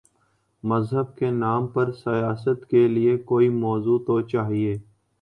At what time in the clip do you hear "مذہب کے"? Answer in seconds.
0.63-1.29